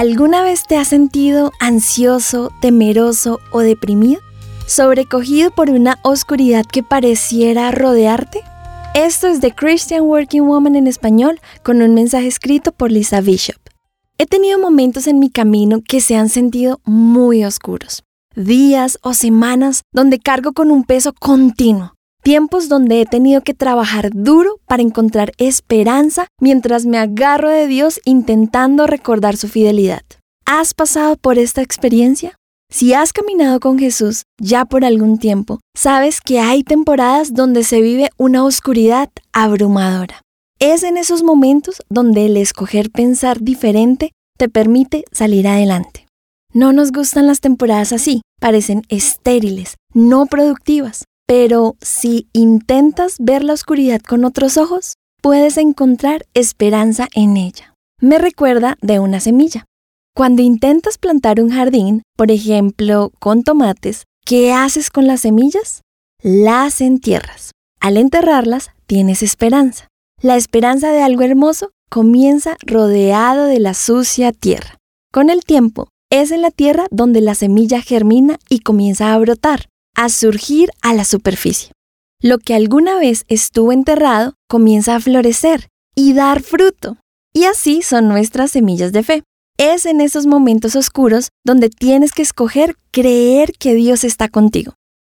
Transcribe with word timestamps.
¿Alguna 0.00 0.42
vez 0.42 0.64
te 0.66 0.78
has 0.78 0.88
sentido 0.88 1.52
ansioso, 1.60 2.50
temeroso 2.62 3.38
o 3.52 3.58
deprimido? 3.58 4.22
¿Sobrecogido 4.66 5.50
por 5.50 5.68
una 5.68 5.98
oscuridad 6.02 6.64
que 6.64 6.82
pareciera 6.82 7.70
rodearte? 7.70 8.40
Esto 8.94 9.26
es 9.26 9.40
The 9.40 9.50
Christian 9.54 10.04
Working 10.04 10.46
Woman 10.46 10.74
en 10.74 10.86
español 10.86 11.38
con 11.62 11.82
un 11.82 11.92
mensaje 11.92 12.28
escrito 12.28 12.72
por 12.72 12.90
Lisa 12.90 13.20
Bishop. 13.20 13.60
He 14.16 14.24
tenido 14.24 14.58
momentos 14.58 15.06
en 15.06 15.18
mi 15.18 15.28
camino 15.28 15.82
que 15.86 16.00
se 16.00 16.16
han 16.16 16.30
sentido 16.30 16.80
muy 16.84 17.44
oscuros. 17.44 18.02
Días 18.34 18.98
o 19.02 19.12
semanas 19.12 19.82
donde 19.92 20.18
cargo 20.18 20.54
con 20.54 20.70
un 20.70 20.84
peso 20.84 21.12
continuo. 21.12 21.92
Tiempos 22.22 22.68
donde 22.68 23.00
he 23.00 23.06
tenido 23.06 23.40
que 23.40 23.54
trabajar 23.54 24.10
duro 24.12 24.60
para 24.66 24.82
encontrar 24.82 25.32
esperanza 25.38 26.26
mientras 26.38 26.84
me 26.84 26.98
agarro 26.98 27.48
de 27.48 27.66
Dios 27.66 28.00
intentando 28.04 28.86
recordar 28.86 29.36
su 29.38 29.48
fidelidad. 29.48 30.02
¿Has 30.44 30.74
pasado 30.74 31.16
por 31.16 31.38
esta 31.38 31.62
experiencia? 31.62 32.36
Si 32.70 32.92
has 32.92 33.12
caminado 33.12 33.58
con 33.58 33.78
Jesús 33.78 34.24
ya 34.38 34.64
por 34.64 34.84
algún 34.84 35.18
tiempo, 35.18 35.60
sabes 35.74 36.20
que 36.20 36.40
hay 36.40 36.62
temporadas 36.62 37.32
donde 37.32 37.64
se 37.64 37.80
vive 37.80 38.10
una 38.16 38.44
oscuridad 38.44 39.08
abrumadora. 39.32 40.20
Es 40.60 40.82
en 40.82 40.98
esos 40.98 41.22
momentos 41.22 41.82
donde 41.88 42.26
el 42.26 42.36
escoger 42.36 42.90
pensar 42.90 43.40
diferente 43.40 44.12
te 44.38 44.48
permite 44.48 45.04
salir 45.10 45.48
adelante. 45.48 46.06
No 46.52 46.72
nos 46.72 46.92
gustan 46.92 47.26
las 47.26 47.40
temporadas 47.40 47.92
así, 47.92 48.22
parecen 48.40 48.82
estériles, 48.88 49.76
no 49.94 50.26
productivas, 50.26 51.04
pero 51.30 51.76
si 51.80 52.28
intentas 52.32 53.14
ver 53.20 53.44
la 53.44 53.52
oscuridad 53.52 54.00
con 54.00 54.24
otros 54.24 54.56
ojos, 54.56 54.94
puedes 55.22 55.58
encontrar 55.58 56.26
esperanza 56.34 57.06
en 57.14 57.36
ella. 57.36 57.76
Me 58.00 58.18
recuerda 58.18 58.76
de 58.82 58.98
una 58.98 59.20
semilla. 59.20 59.64
Cuando 60.12 60.42
intentas 60.42 60.98
plantar 60.98 61.40
un 61.40 61.50
jardín, 61.50 62.02
por 62.16 62.32
ejemplo, 62.32 63.12
con 63.20 63.44
tomates, 63.44 64.06
¿qué 64.26 64.52
haces 64.52 64.90
con 64.90 65.06
las 65.06 65.20
semillas? 65.20 65.82
Las 66.20 66.80
entierras. 66.80 67.52
Al 67.80 67.96
enterrarlas, 67.96 68.70
tienes 68.88 69.22
esperanza. 69.22 69.86
La 70.20 70.36
esperanza 70.36 70.90
de 70.90 71.02
algo 71.02 71.22
hermoso 71.22 71.70
comienza 71.88 72.56
rodeado 72.66 73.44
de 73.44 73.60
la 73.60 73.74
sucia 73.74 74.32
tierra. 74.32 74.78
Con 75.12 75.30
el 75.30 75.44
tiempo, 75.44 75.86
es 76.10 76.32
en 76.32 76.42
la 76.42 76.50
tierra 76.50 76.88
donde 76.90 77.20
la 77.20 77.36
semilla 77.36 77.82
germina 77.82 78.40
y 78.48 78.58
comienza 78.58 79.14
a 79.14 79.18
brotar, 79.18 79.68
a 79.94 80.08
surgir 80.08 80.70
a 80.82 80.94
la 80.94 81.04
superficie. 81.04 81.72
Lo 82.22 82.38
que 82.38 82.54
alguna 82.54 82.96
vez 82.96 83.24
estuvo 83.28 83.72
enterrado 83.72 84.34
comienza 84.48 84.96
a 84.96 85.00
florecer 85.00 85.68
y 85.94 86.12
dar 86.12 86.42
fruto. 86.42 86.98
Y 87.32 87.44
así 87.44 87.82
son 87.82 88.08
nuestras 88.08 88.50
semillas 88.50 88.92
de 88.92 89.02
fe. 89.02 89.22
Es 89.56 89.86
en 89.86 90.00
esos 90.00 90.26
momentos 90.26 90.76
oscuros 90.76 91.28
donde 91.44 91.70
tienes 91.70 92.12
que 92.12 92.22
escoger 92.22 92.76
creer 92.90 93.52
que 93.58 93.74
Dios 93.74 94.04
está 94.04 94.28
contigo, 94.28 94.74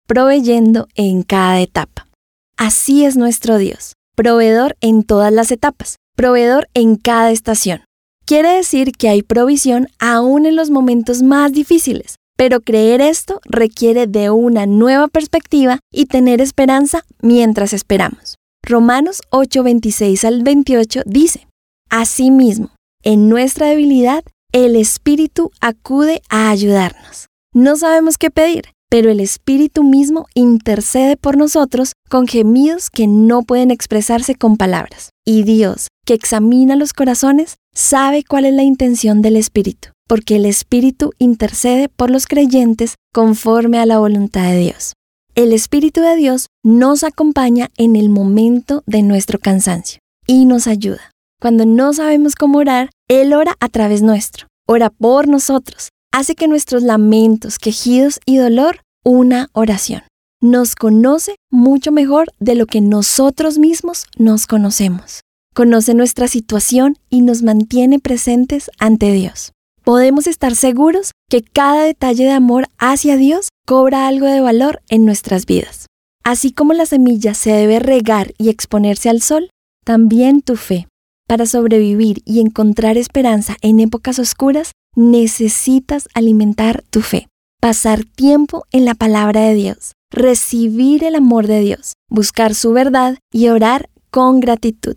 proveyendo 0.06 0.88
en 0.94 1.22
cada 1.22 1.60
etapa. 1.60 2.08
Así 2.56 3.04
es 3.04 3.16
nuestro 3.16 3.58
Dios, 3.58 3.94
proveedor 4.14 4.76
en 4.80 5.04
todas 5.04 5.32
las 5.32 5.50
etapas, 5.50 5.96
proveedor 6.16 6.68
en 6.74 6.96
cada 6.96 7.30
estación. 7.30 7.84
Quiere 8.24 8.50
decir 8.50 8.92
que 8.92 9.08
hay 9.08 9.22
provisión 9.22 9.88
aún 9.98 10.46
en 10.46 10.54
los 10.54 10.70
momentos 10.70 11.22
más 11.22 11.52
difíciles, 11.52 12.16
pero 12.42 12.60
creer 12.60 13.00
esto 13.00 13.40
requiere 13.44 14.08
de 14.08 14.30
una 14.30 14.66
nueva 14.66 15.06
perspectiva 15.06 15.78
y 15.92 16.06
tener 16.06 16.40
esperanza 16.40 17.04
mientras 17.20 17.72
esperamos. 17.72 18.34
Romanos 18.64 19.22
8:26 19.30 20.24
al 20.24 20.42
28 20.42 21.02
dice, 21.06 21.46
Asimismo, 21.88 22.70
en 23.04 23.28
nuestra 23.28 23.68
debilidad, 23.68 24.24
el 24.50 24.74
Espíritu 24.74 25.52
acude 25.60 26.20
a 26.30 26.50
ayudarnos. 26.50 27.28
No 27.54 27.76
sabemos 27.76 28.18
qué 28.18 28.32
pedir, 28.32 28.64
pero 28.92 29.10
el 29.10 29.20
Espíritu 29.20 29.84
mismo 29.84 30.26
intercede 30.34 31.16
por 31.16 31.38
nosotros 31.38 31.94
con 32.10 32.26
gemidos 32.26 32.90
que 32.90 33.06
no 33.06 33.40
pueden 33.40 33.70
expresarse 33.70 34.34
con 34.34 34.58
palabras. 34.58 35.12
Y 35.24 35.44
Dios, 35.44 35.88
que 36.04 36.12
examina 36.12 36.76
los 36.76 36.92
corazones, 36.92 37.56
sabe 37.74 38.22
cuál 38.22 38.44
es 38.44 38.52
la 38.52 38.64
intención 38.64 39.22
del 39.22 39.36
Espíritu, 39.36 39.88
porque 40.06 40.36
el 40.36 40.44
Espíritu 40.44 41.12
intercede 41.16 41.88
por 41.88 42.10
los 42.10 42.26
creyentes 42.26 42.96
conforme 43.14 43.78
a 43.78 43.86
la 43.86 43.98
voluntad 43.98 44.50
de 44.50 44.58
Dios. 44.58 44.92
El 45.34 45.54
Espíritu 45.54 46.02
de 46.02 46.14
Dios 46.14 46.48
nos 46.62 47.02
acompaña 47.02 47.70
en 47.78 47.96
el 47.96 48.10
momento 48.10 48.82
de 48.84 49.00
nuestro 49.00 49.38
cansancio 49.38 50.00
y 50.26 50.44
nos 50.44 50.66
ayuda. 50.66 51.12
Cuando 51.40 51.64
no 51.64 51.94
sabemos 51.94 52.34
cómo 52.34 52.58
orar, 52.58 52.90
Él 53.08 53.32
ora 53.32 53.56
a 53.58 53.70
través 53.70 54.02
nuestro, 54.02 54.48
ora 54.68 54.90
por 54.90 55.28
nosotros, 55.28 55.88
hace 56.12 56.34
que 56.34 56.46
nuestros 56.46 56.82
lamentos, 56.82 57.58
quejidos 57.58 58.20
y 58.26 58.36
dolor 58.36 58.82
una 59.04 59.48
oración. 59.52 60.02
Nos 60.40 60.74
conoce 60.74 61.36
mucho 61.50 61.92
mejor 61.92 62.28
de 62.40 62.54
lo 62.54 62.66
que 62.66 62.80
nosotros 62.80 63.58
mismos 63.58 64.06
nos 64.18 64.46
conocemos. 64.46 65.20
Conoce 65.54 65.94
nuestra 65.94 66.28
situación 66.28 66.96
y 67.10 67.22
nos 67.22 67.42
mantiene 67.42 67.98
presentes 67.98 68.70
ante 68.78 69.12
Dios. 69.12 69.52
Podemos 69.84 70.26
estar 70.26 70.54
seguros 70.54 71.12
que 71.28 71.42
cada 71.42 71.82
detalle 71.82 72.24
de 72.24 72.30
amor 72.30 72.68
hacia 72.78 73.16
Dios 73.16 73.48
cobra 73.66 74.06
algo 74.06 74.26
de 74.26 74.40
valor 74.40 74.80
en 74.88 75.04
nuestras 75.04 75.46
vidas. 75.46 75.86
Así 76.24 76.52
como 76.52 76.72
la 76.72 76.86
semilla 76.86 77.34
se 77.34 77.50
debe 77.50 77.80
regar 77.80 78.32
y 78.38 78.48
exponerse 78.48 79.08
al 79.08 79.22
sol, 79.22 79.50
también 79.84 80.42
tu 80.42 80.56
fe 80.56 80.86
para 81.32 81.46
sobrevivir 81.46 82.20
y 82.26 82.40
encontrar 82.40 82.98
esperanza 82.98 83.56
en 83.62 83.80
épocas 83.80 84.18
oscuras, 84.18 84.72
necesitas 84.94 86.10
alimentar 86.12 86.84
tu 86.90 87.00
fe, 87.00 87.28
pasar 87.62 88.02
tiempo 88.02 88.64
en 88.72 88.84
la 88.84 88.94
palabra 88.94 89.42
de 89.42 89.54
Dios, 89.54 89.92
recibir 90.10 91.04
el 91.04 91.14
amor 91.14 91.46
de 91.46 91.60
Dios, 91.60 91.92
buscar 92.10 92.56
su 92.56 92.72
verdad 92.72 93.18
y 93.32 93.50
orar 93.50 93.88
con 94.10 94.40
gratitud. 94.40 94.96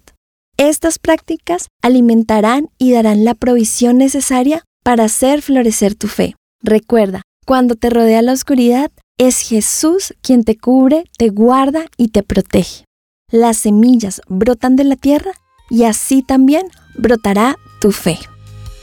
Estas 0.58 0.98
prácticas 0.98 1.68
alimentarán 1.84 2.70
y 2.80 2.92
darán 2.92 3.24
la 3.24 3.36
provisión 3.36 4.00
necesaria 4.00 4.64
para 4.84 5.04
hacer 5.04 5.44
florecer 5.44 5.94
tu 5.94 6.08
fe. 6.08 6.34
Recuerda, 6.64 7.22
cuando 7.46 7.76
te 7.76 7.92
rodea 7.92 8.24
la 8.24 8.34
oscuridad, 8.34 8.92
es 9.20 9.42
Jesús 9.42 10.16
quien 10.22 10.44
te 10.44 10.58
cubre, 10.58 11.04
te 11.20 11.30
guarda 11.30 11.86
y 11.98 12.08
te 12.08 12.24
protege. 12.24 12.86
Las 13.32 13.58
semillas 13.58 14.22
brotan 14.28 14.76
de 14.76 14.86
la 14.86 14.96
tierra 14.96 15.34
y 15.70 15.84
así 15.84 16.24
también 16.24 16.66
brotará 16.98 17.58
tu 17.80 17.92
fe. 17.92 18.18